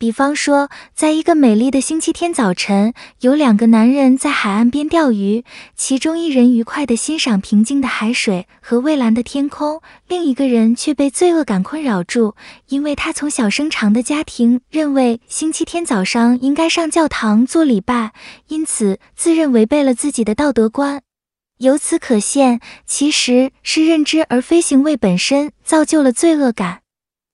[0.00, 5.44] 比方说，在一个美丽的星期天早晨，有两个男人在海岸边钓鱼，
[5.76, 12.34] 其中一人愉快地欣赏平静的海水和蔚蓝的天空，另一个人却被罪恶感困扰住，
[12.68, 18.14] 因为他从小生长的家庭认为星期天早上应该上教堂做礼拜，
[18.48, 21.02] 因此自认违背了自己的道德观。
[21.58, 26.80] 由此可见，其实是认知而非行为本身造就了罪恶感。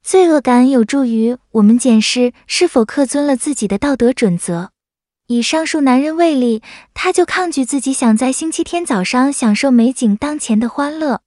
[0.06, 4.70] 罪恶感有助于我们检视是否恪遵了自己的道德准则。
[5.26, 6.62] 以上述男人为例，
[6.94, 11.22] 他就抗拒自己想在星期天早上享受美景当前的欢乐。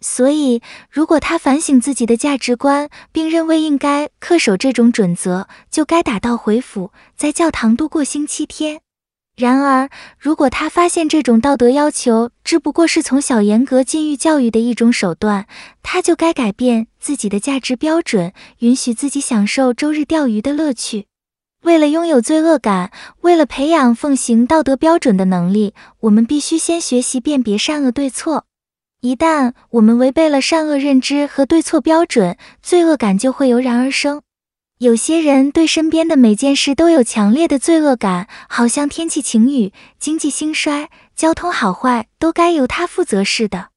[0.00, 8.80] 所以，如果他反省自己的价值观，并认为应该恪守这种准则，就该打道回府，在教堂度过星期天。
[9.40, 15.46] 然而，如果他发现这种道德要求只不过是从小严格禁欲教育的一种手段，
[15.82, 21.06] 他就该改变自己的价值标准，允许自己享受周日钓鱼的乐趣。
[21.62, 22.90] 为了拥有罪恶感，
[23.22, 28.44] 为了培养奉行道德标准的能力，我们必须先学习辨别善恶对错。
[29.00, 34.20] 一旦我们违背了善恶认知和对错标准，罪恶感就会油然而生。
[34.80, 43.68] 有些人对身边的每件事都有强烈的罪恶感，好像天气晴雨、经济兴衰、交通好坏都该由他负责似的。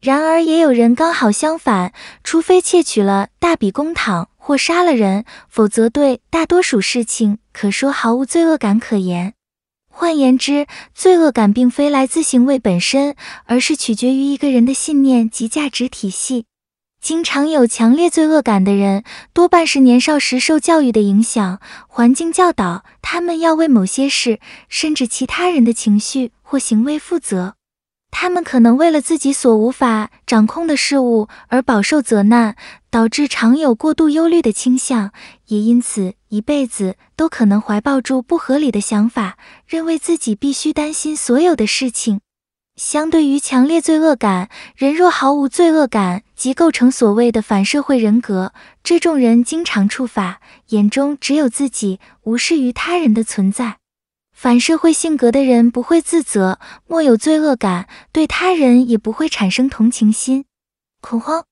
[0.00, 1.92] 然而，也有人刚好相反，
[2.24, 9.34] 除非窃取了大笔公帑或杀了人，否则对大多数事情可说毫无罪恶感可言。
[9.90, 13.14] 换言之，罪恶感并非来自行为本身，
[13.44, 16.46] 而是取决于一个人的信念及价值体系。
[17.06, 27.54] 经常有强烈罪恶感的人，多半是年少时受教育的影响，环境教导他们要为某些事，甚至其他人的情绪或行为负责。
[28.10, 32.56] 他们可能为了自己所无法掌控的事物而饱受责难，
[32.90, 35.12] 导致常有过度忧虑的倾向，
[35.46, 42.20] 也因此一辈子都可能怀抱住不合理的想法，认为自己必须担心所有的事情。
[42.74, 48.52] 相对于强烈罪恶感，人若毫无罪恶感，即构成所谓的反社会人格。
[48.84, 53.78] 这种人经常触法，眼中只有自己，无视于他人的存在。
[54.32, 60.44] 反社会性格的人不会自责，莫有罪恶感，对他人也不会产生同情心。
[61.00, 61.44] 恐慌，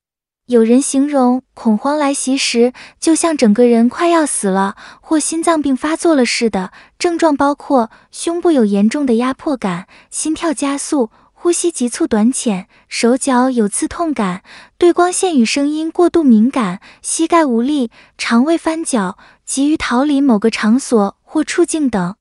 [0.46, 6.72] 有人形容恐慌来袭时，就像整个人快要死了，或心脏病发作了似的。
[6.98, 11.10] 症状包括胸部有严重的压迫感，心跳加速，
[11.44, 14.42] 呼吸急促短浅，手脚有刺痛感，
[14.78, 22.16] 对光线与声音过度敏感，膝盖无力，肠胃翻搅，急于逃离某个场所或处境等。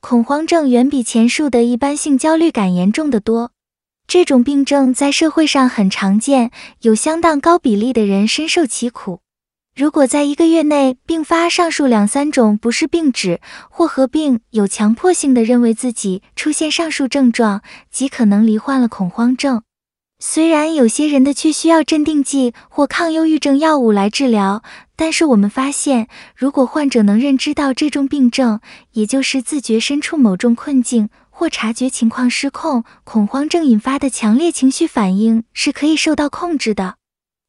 [0.00, 3.50] 恐慌症远比前述的一般性焦虑感严重得多。
[4.06, 9.20] 这种病症在社会上很常见，有相当高比例的人深受其苦。
[9.74, 19.62] 如果在一个月内并发上述两三种不适病史，或合并有强迫性的认为自己出现上述症状，即可能罹患了恐慌症。
[20.18, 24.62] 虽然有些人的确需要镇定剂或抗忧郁症药物来治疗，
[24.94, 26.06] 但是我们发现，
[26.36, 28.60] 如果患者能认知到这种病症，
[28.92, 36.96] 也就是自觉身处某种困境或察觉情况失控，恐慌症引发的强烈情绪反应是可以受到控制的。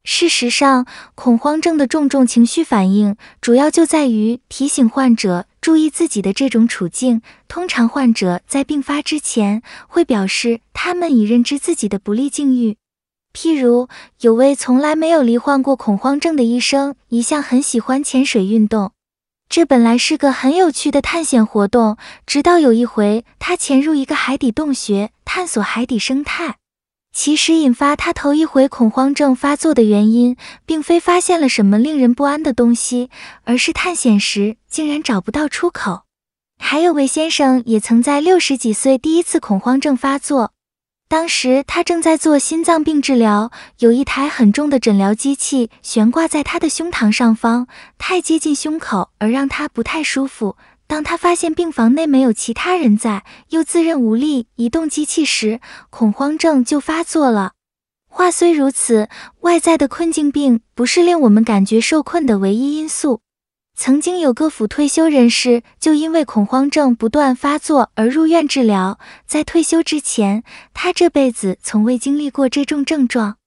[0.04, 7.22] 事实上，恐慌症的重重情绪反应，主要就在于提醒患者注意自己的这种处境。
[7.48, 12.76] 通常，患者在病发之前会表示他们已认知自己的不利境遇。
[13.32, 13.88] 譬如，
[14.20, 18.92] 有位从来没有罹患过恐慌症的医生，一向很喜欢潜水运动。
[19.48, 26.56] 这本来是个很有趣的探险活动，直到有一回，他潜入一个海底洞穴，探索海底生态。
[27.14, 33.08] 其实引发他头一回恐慌症发作的原因，并非发现了什么令人不安的东西，
[33.44, 36.02] 而是探险时竟然找不到出口。
[36.58, 40.52] 还有位先生也曾在六十几岁第一次恐慌症发作，
[41.08, 50.56] 当时他正在做心脏病治疗，有一台很重的诊疗机器悬挂在他的胸膛上方，太接近胸口而让他不太舒服。
[50.86, 57.52] 当他发现病房内没有其他人在，又自认无力移动机器时，恐慌症就发作了。
[58.06, 59.08] 话虽如此，
[59.40, 63.22] 外在的困境并不是令我们感觉受困的唯一因素。
[63.76, 73.38] 曾经有个府退休人士就因为恐慌症不断发作而入院治疗，在退休之前，他这辈子从未经历过这种症状。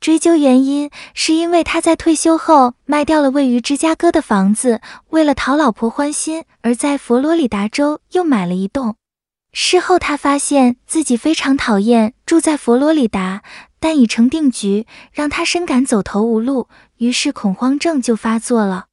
[0.00, 8.96] 追究原因，是因为他在退休后卖掉了位于芝加哥的房子，为了讨老婆欢心，而在佛罗里达州又买了一栋。
[9.52, 13.42] 事后他发现自己非常讨厌住在佛罗里达，
[13.78, 18.86] 但已成定局，让他深感走投无路，于是恐慌症就发作了。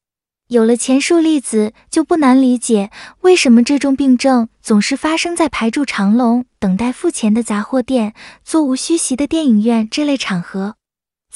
[0.47, 2.89] 有了前述例子，就不难理解
[3.21, 10.76] 为什么这种病症总是发生在排住长龙、等待付钱的杂货店、座无虚席的电影院这类场合。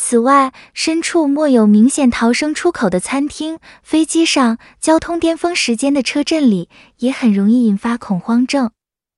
[0.03, 8.71] 此外，身处没有明显逃生出口的餐厅、飞机上、交通巅峰时间的车阵里，也很容易引发恐慌症。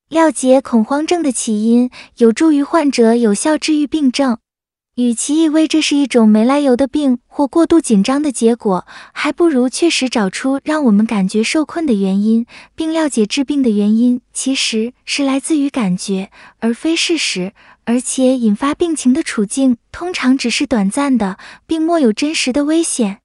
[0.10, 4.39] 了解恐慌症的起因，有助于患者有效治愈病症。
[4.96, 17.54] 与其以为这是一种没来由的病或过度紧张的结果，还不如确实找出让我们感觉受困的原因，并了解治病的原因其实是来自于感觉，而非事实。
[17.86, 23.19] 而且引发病情的处境通常只是短暂的，并没有真实的危险。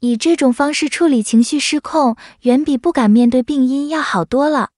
[0.00, 4.68] 以这种方式处理情绪失控，远比不敢面对病因要好多了。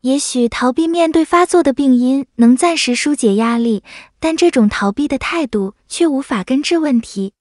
[0.00, 3.84] 也许逃避面对发作的病因能暂时纾解压力，
[4.18, 7.34] 但这种逃避的态度却无法根治问题。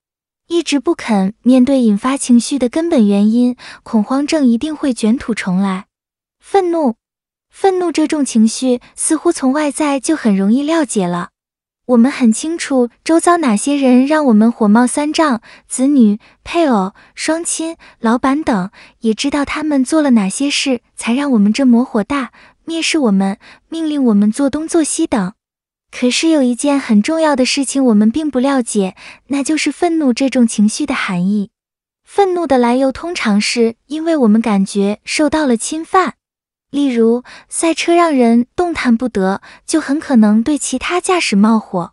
[0.47, 5.85] 一直不肯面对引发情绪的根本原因，恐慌症一定会卷土重来。
[6.39, 6.95] 愤怒。
[7.49, 11.30] 愤怒这种情绪似乎从外在就很容易了解了。
[11.91, 22.31] 我们很清楚周遭哪些人让我们火冒三丈，子女、配偶、双亲、老板等，也知道他们做了哪些事才让我们这么火大，
[22.65, 25.33] 蔑视我们，命令我们做东做西等。
[25.91, 28.95] 可是有一件很重要的事情我们并不了解，
[29.27, 31.49] 那就是愤怒这种情绪的含义。
[32.05, 36.13] 愤怒的来由通常是因为我们感觉受到了侵犯。
[36.71, 41.91] 例如，赛车让人动弹不得，就很可能对其他驾驶冒火。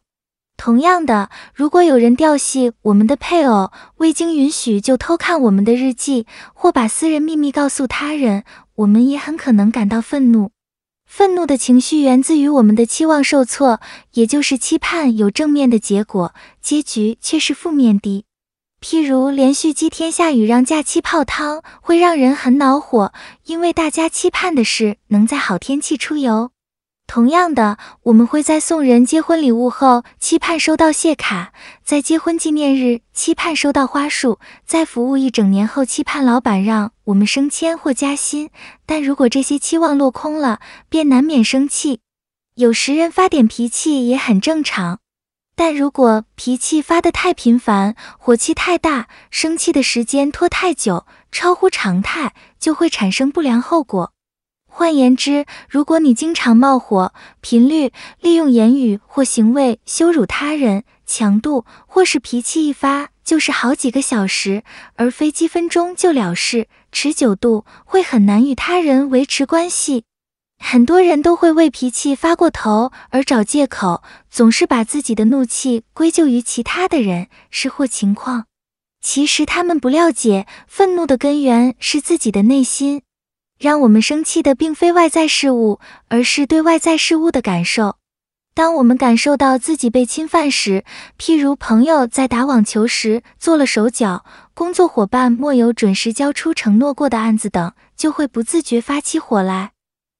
[0.56, 8.44] 同样的，如果有人调戏我们的配偶，未经允许就偷看我们的日记，或把私人秘密告诉他人，
[8.76, 10.50] 我们也很可能感到愤怒。
[11.06, 13.80] 愤怒的情绪源自于我们的期望受挫，
[14.12, 18.24] 也就是期盼有正面的结果，结局却是负面的。
[18.80, 23.12] 譬如连续几天下雨让假期泡汤，会让人很恼火，
[23.44, 26.50] 因为大家期盼的是能在好天气出游。
[27.08, 38.50] 同样的，我们会在送人结婚礼物后期盼收到谢卡，在结婚纪念日期盼收到花束，在服务一整年后期盼老板让我们升迁或加薪。
[38.84, 40.60] 但如果这些期望落空了，
[40.90, 42.00] 便难免生气。
[42.54, 45.00] 有时人发点脾气也很正常，
[45.58, 54.12] 但如果脾气发得太频繁，火气太大，生气的时间拖太久，超乎常态，就会产生不良后果。
[54.68, 57.90] 换言之，如果你经常冒火，频率
[58.20, 64.62] 利用言语或行为羞辱他人，强度或是脾气一发就是好几个小时，
[64.94, 70.04] 而非几分钟就了事，持久度会很难与他人维持关系。
[70.58, 78.46] 很多人都会为脾气发过头而找借口，总是把自己的怒气归咎于其他的人、事或情况。
[79.00, 83.02] 其实他们不了解，愤怒的根源是自己的内心。
[83.58, 87.96] 让我们生气的并非外在事物，而是对外在事物的感受。
[88.54, 90.84] 当我们感受到自己被侵犯时，
[91.18, 99.70] 譬如朋友在打网球时做了手脚，工作伙伴没有准时交出承诺过的案子等，就会不自觉发起火来。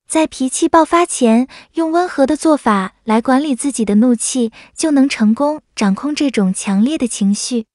[0.08, 7.66] 在脾气爆发前，用温和的做法来管理自己的怒气，就能成功掌控这种强烈的情绪。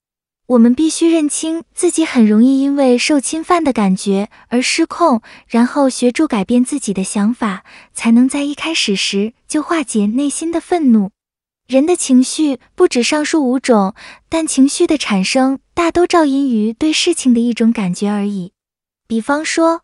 [0.47, 11.11] 我们必须认清自己很容易因为受侵犯的感觉而失控，然后学着改变自己的想法，才能在一开始时就化解内心的愤怒。
[11.67, 13.93] 人的情绪不止上述五种，
[14.27, 18.53] 但情绪的产生大都肇因于对事情的一种感觉而已。
[19.07, 19.82] 比方说，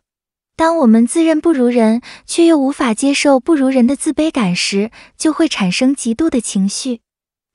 [0.60, 7.00] 当我们自认不如人，却又无法接受不如人的自卑感时，就会产生极度的情绪。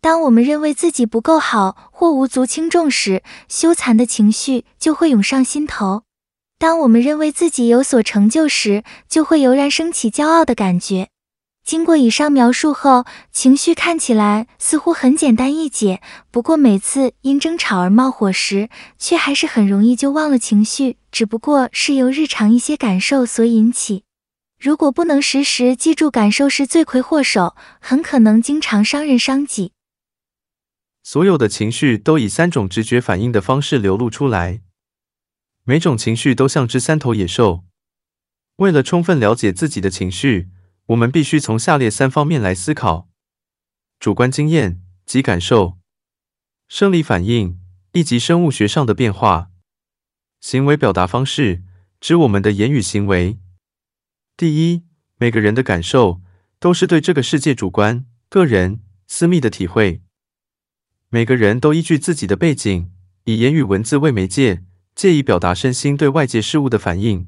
[0.01, 6.01] 当我们认为自己不够好或无足轻重时，羞惭的情绪就会涌上心头；
[6.57, 11.09] 当我们认为自己有所成就时，就会油然升起骄傲的感觉。
[11.65, 15.99] 经过以上描述后，情绪看起来似乎很简单易解。
[16.29, 24.03] 不过每次因争吵而冒火时，却还是很容易就忘了情绪，只不过是由日常一些感受所引起。
[24.59, 29.71] 如果不能时时记住感受是罪魁祸首，很可能经常伤人伤己。
[31.01, 34.61] 所有的情绪都以三种直觉反应的方式流露出来，
[35.63, 37.63] 每种情绪都像只三头野兽。
[38.57, 40.49] 为了充分了解自己的情绪，
[40.87, 43.09] 我们必须从下列三方面来思考：
[43.99, 45.79] 主观经验及感受、
[46.67, 47.59] 生理反应
[47.93, 49.49] 以及生物学上的变化、
[50.39, 51.63] 行为表达方式，
[51.99, 53.39] 指我们的言语行为。
[54.37, 54.83] 第一，
[55.17, 56.21] 每个人的感受
[56.59, 60.03] 都是对这个世界主观、个人、私密的体会。
[61.09, 62.91] 每个人都依据自己的背景，
[63.23, 67.27] 以言语文字为媒介，借以表达身心对外界事物的反应。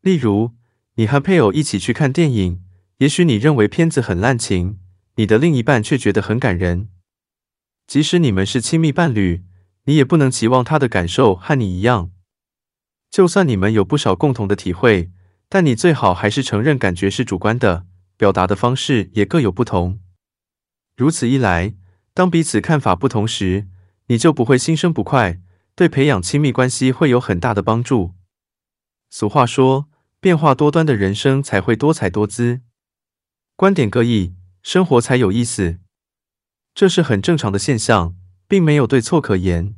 [0.00, 0.52] 例如，
[0.94, 2.62] 你和配偶一起去看电影，
[2.98, 4.78] 也许你认为片子很滥情，
[5.16, 6.90] 你的另一半却觉得很感人。
[7.86, 9.42] 即使你们是亲密伴侣，
[9.84, 12.10] 你也不能期望他的感受和你一样。
[13.10, 15.10] 就算你们有不少共同的体会，
[15.48, 19.98] 但你最好还是承认感觉是主观的，表达的方式也各有不同。
[20.96, 21.74] 如此一来，
[22.14, 23.66] 当彼此看法不同时，
[24.08, 25.40] 你就不会心生不快，
[25.74, 28.14] 对培养亲密关系会有很大的帮助。
[29.10, 29.88] 俗话说，
[30.22, 32.60] 变化多端的人生才会多彩多姿，
[33.56, 35.80] 观点各异，生活才有意思。
[36.76, 38.14] 这是很正常的现象，
[38.46, 39.74] 并没有对错可言。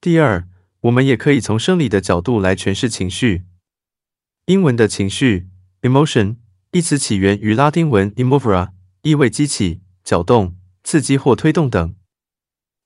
[0.00, 0.48] 第二，
[0.80, 3.42] 我们也可以从生理的角度来诠释情绪。
[4.46, 5.50] 英文的情绪
[5.82, 6.36] （emotion）
[6.70, 8.70] 一词起源于拉丁文 emovere，
[9.02, 10.56] 意味激起、搅动。
[10.82, 11.94] 刺激或推动等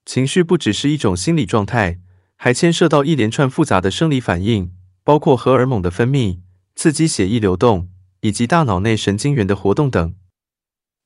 [0.04, 2.00] 情绪不只是一种心理状态，
[2.34, 6.40] 还牵涉到一连串复杂的生理反应，包括荷尔蒙的分泌、
[6.76, 7.88] 刺激血液流动
[8.20, 10.14] 以及大脑内神经元的活动等。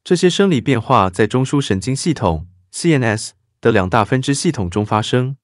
[0.03, 5.37] 这些生理变化在中枢神经系统 （CNS） 的两大分支系统中发生。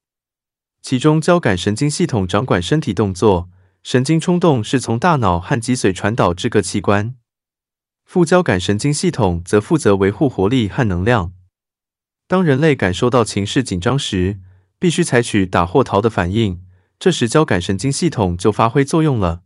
[0.83, 3.49] 其中，交感神经系统掌管身体动作，
[3.85, 7.15] 神经冲动是从大脑和脊髓传导至各器官；
[8.05, 11.33] 副交感神经系统则负责维护活力和能量。
[12.27, 14.41] 当人类感受到情势紧张时，
[14.81, 16.65] 必须采取打或逃的反应，
[16.99, 19.43] 这时交感神经系统就发挥作用了。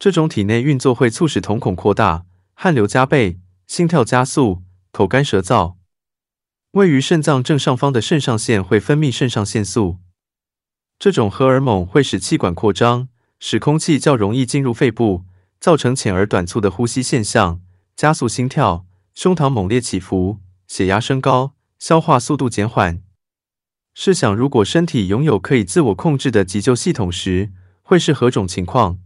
[0.00, 2.24] 这种体内运作会促使瞳孔扩大、
[2.54, 5.74] 汗流浃背、心跳加速、口干舌燥。
[6.70, 9.98] 位于肾脏正上方的肾上腺会分泌肾上腺素，
[10.98, 15.26] 这种荷尔蒙会使气管扩张，使空气较容易进入肺部，
[15.60, 17.60] 造成浅而短促的呼吸现象，
[17.94, 23.02] 加速心跳、胸膛猛烈起伏、血压升高、消化速度减缓。
[23.92, 28.98] 试想，如果身体拥有可以自我控制的急救系统时，会是何种情况？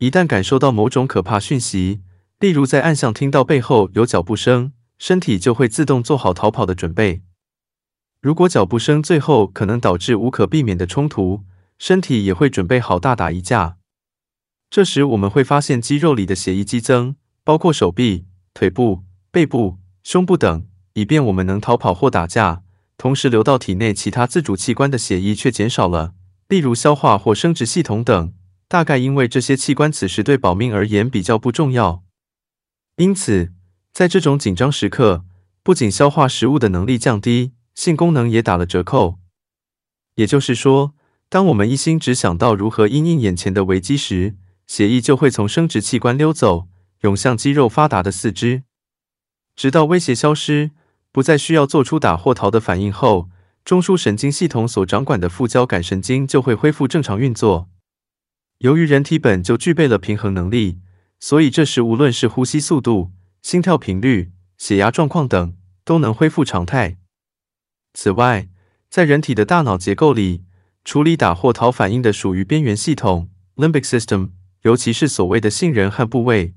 [0.00, 2.00] 一旦感受到某种可怕讯息，
[2.38, 7.20] 例如在暗巷听到背后有脚步声，身体就会自动做好逃跑的准备。
[8.22, 11.44] 如果脚步声最后可能导致无可避免的冲突，
[11.78, 13.76] 身体也会准备好大打一架。
[14.70, 18.24] 这时我们会发现肌肉里的血液激增，包括手臂、
[18.54, 22.62] 腿部、背部、胸部等，以便我们能逃跑或打架。
[22.96, 26.14] 同时流到体内其他自主器官的血液却减少了，
[26.48, 28.32] 例如消化或生殖系统等。
[28.70, 32.04] 大概因为这些器官此时对保命而言比较不重要，
[32.98, 33.52] 因此
[33.92, 35.24] 在这种紧张时刻，
[35.64, 39.18] 不仅消化食物的能力降低，性功能也打了折扣。
[40.14, 40.94] 也就是说，
[41.28, 44.36] 当我们一心只想到如何因应眼前的危机时，
[44.68, 46.68] 血液就会从生殖器官溜走，
[47.00, 48.62] 涌向肌肉发达的四肢，
[49.56, 50.70] 直到威胁消失，
[51.10, 53.28] 不再需要做出打或逃的反应后，
[53.64, 57.68] 中枢神经系统所掌管的副交感神经就会恢复正常运作。
[58.60, 60.80] 由于人体本就具备了平衡能力，
[61.18, 66.98] 所以这时无论是呼吸速度、心跳频率、血压状况等，都能恢复常态。
[67.94, 68.50] 此外，
[68.90, 70.44] 在人体的大脑结构里，
[70.84, 74.32] 处理打或逃反应的属于边缘系统 （limbic system），
[74.62, 76.54] 尤其是所谓的杏仁核部位。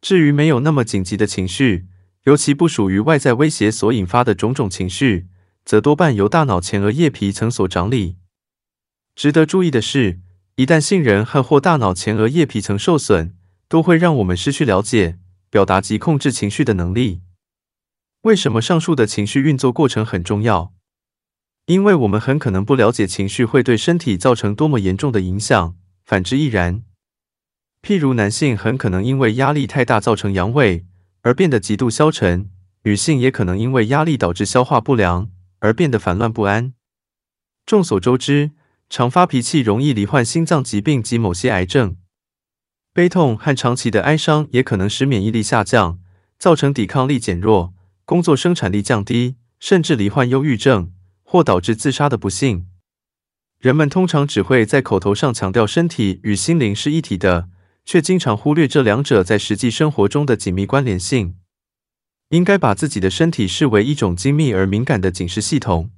[0.00, 1.88] 至于没有那么紧急的情绪，
[2.22, 5.26] 尤其不属于外在威胁所引发的种种情绪，
[5.64, 8.16] 则多半由大脑前额叶皮层所掌理。
[9.16, 10.20] 值得注意的是，
[10.60, 13.34] 一旦杏仁核或大脑前额叶皮层受损，
[13.66, 17.22] 都会让我们失去了解、表达及控制情绪的能力。
[18.24, 20.74] 为什么上述的情绪运作过程很重要？
[21.64, 26.82] 因为我们很可能不了解情绪会对身体造成多么严重的影响，反之亦然。
[27.80, 30.84] 譬如男性很可能因为压力太大造成阳痿
[31.22, 32.50] 而变得极度消沉，
[32.82, 35.30] 女性也可能因为压力导致消化不良
[35.60, 36.74] 而变得烦乱不安。
[37.64, 38.50] 众所周知。
[38.90, 41.96] 常发脾气容易罹患心脏疾病及某些癌症，
[42.92, 46.00] 悲痛和长期的哀伤也可能使免疫力下降，
[46.36, 47.72] 造成抵抗力减弱，
[48.04, 52.66] 工作生产力降低，甚至罹患忧郁症或导致自杀的不幸。
[53.60, 57.48] 人们通常只会在口头上强调身体与心灵是一体的，
[57.84, 61.36] 却经常忽略这两者在实际生活中的紧密关联性。
[62.30, 65.90] 应该把自己的身体视为一种精密而敏感的警示系统。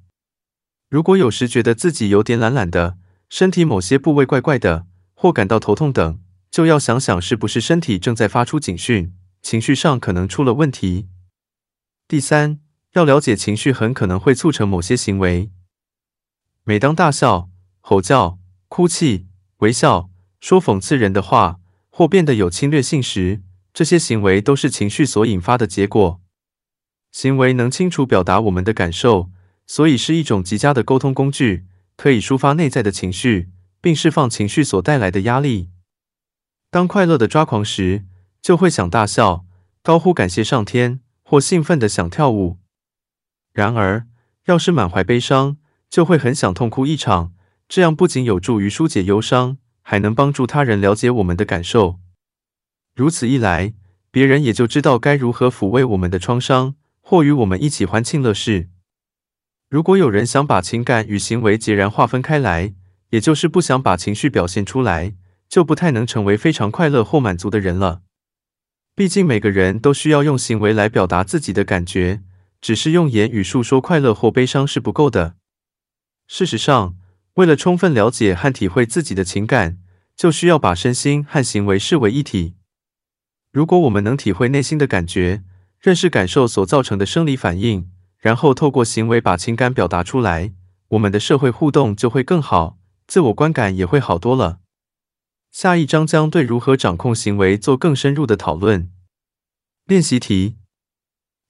[0.92, 2.98] 如果有时觉得自己有点懒懒的，
[3.30, 4.84] 身体某些部位怪怪的，
[5.14, 6.20] 或感到头痛等，
[6.50, 11.08] 就要想想是不是身体正在发出警讯，情绪上可能出了问题。
[12.06, 12.60] 第三，
[12.92, 15.50] 要了解情绪很可能会促成某些行为。
[16.64, 17.48] 每当大笑、
[17.80, 18.38] 吼叫、
[18.68, 19.28] 哭泣、
[19.60, 21.56] 微笑、说讽刺人的话，
[21.88, 23.40] 或变得有侵略性时，
[23.72, 26.20] 这些行为都是情绪所引发的结果。
[27.10, 29.30] 行为能清楚表达我们的感受。
[29.72, 31.64] 所以是一种极佳的沟通工具，
[31.96, 33.48] 可以抒发内在的情绪，
[33.80, 35.70] 并释放情绪所带来的压力。
[36.70, 38.04] 当快乐的抓狂时，
[38.42, 39.46] 就会想大笑、
[39.82, 42.58] 高呼感谢上天，或兴奋的想跳舞。
[43.54, 44.06] 然而，
[44.44, 45.56] 要是满怀悲伤，
[45.88, 47.32] 就会很想痛哭一场。
[47.66, 51.98] 这样不仅有助于纾解忧伤，还能帮助他人了解我们的感受。
[52.94, 53.72] 如此一来，
[54.10, 58.68] 别人也就知道该如何抚慰我们的创伤，或与我们一起欢庆乐事。
[59.72, 62.74] 如果有人想把情感与行为截然划分开来，
[63.08, 65.14] 也就是不想把情绪表现出来，
[65.48, 68.02] 就不太能成为非常快乐或满足的人了。
[68.94, 72.20] 毕竟每个人都需要用行为来表达自己的感觉，
[72.60, 75.36] 只是用言语述说快乐或悲伤是不够的。
[76.28, 76.94] 事实上，
[77.36, 79.78] 为了充分了解和体会自己的情感，
[80.14, 82.56] 就需要把身心和行为视为一体。
[83.50, 85.42] 如果我们能体会内心的感觉，
[85.80, 87.88] 认识感受所造成的生理反应，
[88.22, 90.52] 然后透过行为把情感表达出来，
[90.90, 94.60] 我们的社会互动就会更好，自我观感也会好多了。
[95.50, 98.90] 下一章将对如何掌控行为做更深入的讨论。
[99.86, 100.56] 练习题：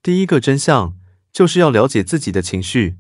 [0.03, 0.97] 第一个真相
[1.31, 2.97] 就是要了解自己的情绪。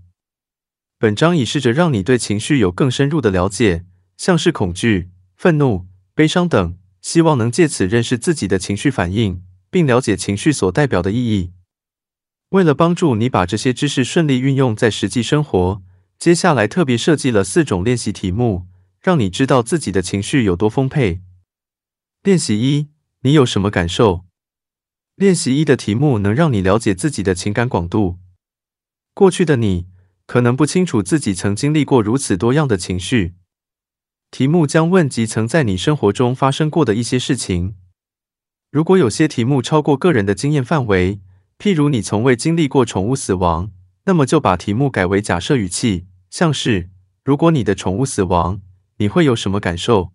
[0.98, 3.86] 本章已试着让你对情绪有更深入的了解，
[4.18, 11.52] 像是恐惧、愤怒、悲伤等，希望能借此认识自己的情绪反应，并了解情绪所代表的意义。
[12.52, 15.82] 为了帮助你把这些知识顺利运用在实际生活，
[16.18, 18.66] 接下来特别设计了四种练习题目，
[19.00, 21.22] 让你知道自己的情绪有多丰沛。
[22.22, 22.88] 练习一：
[23.22, 24.26] 你有什么感受？
[25.16, 28.18] 练习一的题目能让你了解自己的情感广度。
[29.14, 29.86] 过去的你
[30.26, 33.34] 可能不清楚自己曾经历过如此多样的情绪。
[34.30, 37.76] 题目将问及曾在你生活中发生过的一些事情。
[38.70, 41.20] 如果有些题目超过个人的经验范围，
[41.62, 43.70] 譬如你从未经历过宠物死亡，
[44.06, 46.08] 那么就把题目改为假设语气。
[46.28, 46.90] 像是，
[47.22, 48.60] 如果你的宠物死亡，
[48.96, 50.12] 你会有什么感受？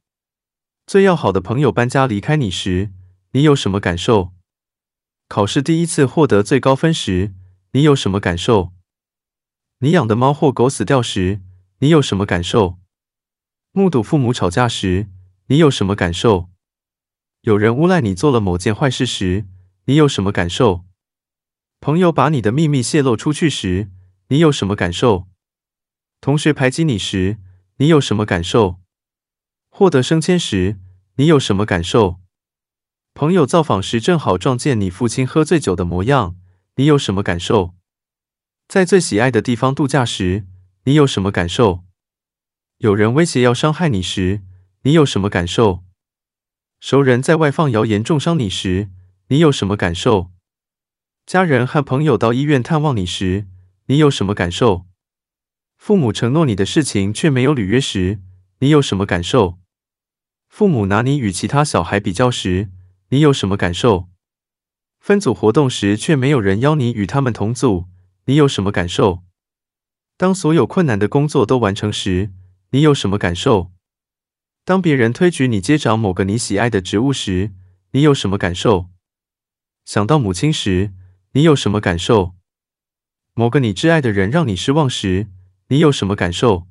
[0.86, 2.92] 最要好的朋友搬家离开你时，
[3.32, 4.34] 你有什么感受？
[5.30, 7.34] 考试第一次获得最高分时，
[7.72, 8.74] 你有什么感受？
[9.80, 11.40] 你养的猫或狗死掉时，
[11.80, 12.78] 你有什么感受？
[13.72, 15.08] 目睹父母吵架时，
[15.46, 16.50] 你有什么感受？
[17.44, 19.46] 有人诬赖你做了某件坏事时，
[19.86, 20.84] 你有什么感受？
[21.80, 23.90] 朋友把你的秘密泄露出去时，
[24.30, 25.28] 你有什么感受？
[26.20, 27.38] 同学排挤你时，
[27.78, 28.80] 你有什么感受？
[29.70, 30.80] 获得升迁时，
[31.16, 32.20] 你有什么感受？
[33.14, 36.36] 朋友造访时正好撞见你父亲喝醉酒的模样，
[36.76, 37.76] 你有什么感受？
[38.68, 40.46] 在最喜爱的地方度假时，
[40.84, 41.84] 你有什么感受？
[42.80, 44.42] 有人威胁要伤害你时，
[44.82, 45.84] 你有什么感受？
[46.80, 48.90] 熟人在外放谣言重伤你时，
[49.30, 50.32] 你有什么感受？
[51.28, 53.48] 家人和朋友到医院探望你时，
[53.88, 54.86] 你有什么感受？
[55.76, 58.22] 父母承诺你的事情却没有履约时，
[58.60, 59.58] 你有什么感受？
[60.48, 62.70] 父母拿你与其他小孩比较时，
[63.10, 64.08] 你有什么感受？
[65.02, 67.88] 分组活动时却没有人邀你与他们同组，
[68.28, 69.24] 你有什么感受？
[70.16, 72.32] 当所有困难的工作都完成时，
[72.70, 73.74] 你有什么感受？
[74.64, 77.52] 当别人推举你接掌某个你喜爱的职务时，
[77.92, 78.86] 你有什么感受？
[79.84, 80.94] 想到母亲时，
[81.38, 82.34] 你有什么感受？
[83.36, 85.28] 某个你挚爱的人让你失望时，
[85.68, 86.66] 你有什么感受？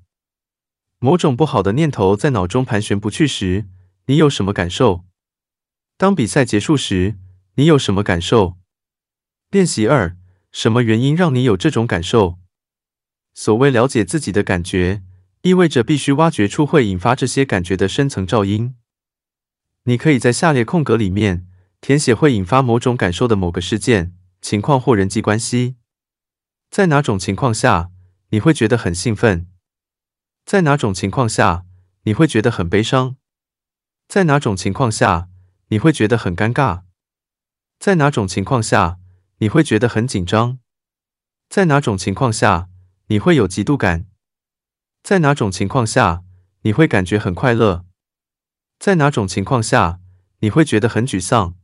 [0.99, 3.67] 某种不好的念头在脑中盘旋不去时，
[4.07, 5.05] 你有什么感受？
[5.97, 7.15] 当比赛结束时，
[7.55, 8.57] 你有什么感受？
[9.51, 10.17] 练习二：
[10.51, 12.41] 什么原因让你有这种感受？
[13.35, 15.05] 所谓了解自己的感觉，
[15.43, 18.75] 意味着必须挖掘出会引发这些感觉的深层噪音。
[19.85, 21.47] 你可以在下列空格里面
[21.81, 24.13] 填写会引发某种感受的某个事件、
[24.49, 25.75] 情况或人际关系。
[26.71, 27.91] 在哪种情况下，
[28.29, 29.51] 你会觉得很兴奋？
[30.45, 31.65] 在哪种情况下
[32.05, 33.17] 你会觉得很悲伤？
[34.07, 35.29] 在哪种情况下
[35.71, 36.83] 你会觉得很尴尬？
[37.81, 39.01] 在哪种情况下
[39.39, 40.61] 你会觉得很紧张？
[41.49, 42.69] 在哪种情况下
[43.09, 44.07] 你会有嫉妒感？
[45.03, 46.23] 在哪种情况下
[46.61, 47.85] 你会感觉很快乐？
[48.79, 49.99] 在哪种情况下
[50.39, 51.57] 你会觉得很沮丧？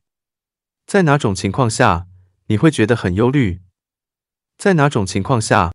[0.85, 2.09] 在哪种情况下
[2.53, 3.62] 你会觉得很忧虑？
[4.59, 5.72] 在哪种情况下？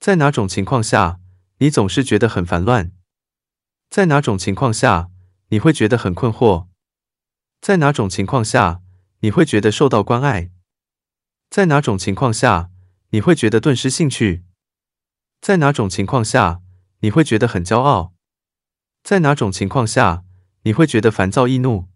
[0.00, 1.20] 在哪种情况下，
[1.58, 2.92] 你总是觉得很烦乱？
[3.90, 5.10] 在哪种情况下，
[5.48, 6.68] 你会觉得很困惑？
[7.60, 8.80] 在哪种情况下，
[9.20, 10.50] 你会觉得受到关爱？
[11.50, 12.70] 在哪种情况下，
[13.10, 14.44] 你会觉得顿失兴趣？
[15.42, 16.62] 在哪种情况下，
[17.00, 18.14] 你会觉得很骄傲？
[19.02, 20.24] 在哪种情况下，
[20.62, 21.90] 你会觉得烦躁易怒？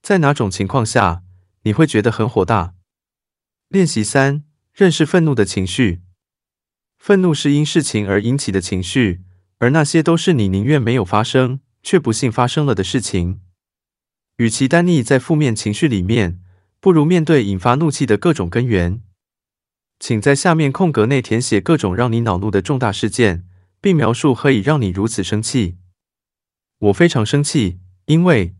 [0.00, 1.20] 在哪种情况下，
[1.64, 2.74] 你会觉得很火大？
[3.68, 6.02] 练习三：认识愤怒的情绪。
[6.98, 9.22] 愤怒是因事情而引起的情绪，
[9.58, 13.40] 而那些都是你宁愿没有发生，却不幸发生了的事情。
[14.36, 16.40] 与其单溺在负面情绪里面，
[16.80, 19.02] 不如面对引发怒气的各种根源。
[19.98, 23.46] 请在下面空格内填写各种让你恼怒的重大事件，
[23.80, 25.78] 并描述何以让你如此生气。
[26.78, 28.54] 我非常生气，因为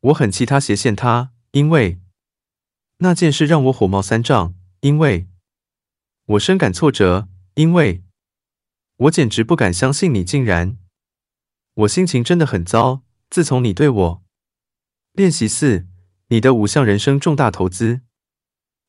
[0.00, 2.00] 我很气他斜线他，因为
[2.98, 5.28] 那件事让我火冒三丈，因为
[6.26, 7.28] 我深感挫折。
[7.56, 8.02] 因为
[8.96, 10.76] 我简直不敢相信你竟然，
[11.72, 13.02] 我心情真的很糟。
[13.30, 14.22] 自从你对我。
[15.12, 15.86] 练习四：
[16.28, 18.02] 你的五项人生重大投资，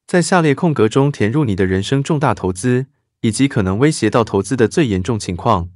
[0.05, 2.87] 在下列空格中填入你的人生重大投资
[3.21, 5.69] 以及可能威胁到投资的最严重情况。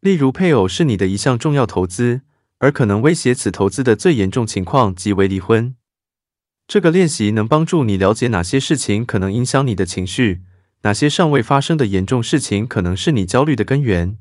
[0.00, 2.22] 例如，配偶是你的一项重要投资，
[2.60, 5.76] 而可能威胁此投资的最严重情况即为离婚。
[6.70, 10.42] 这个练习能帮助你了解哪些事情可能影响你的情绪。
[10.82, 14.16] 哪些尚未发生的严重事情可能是你焦虑的根源？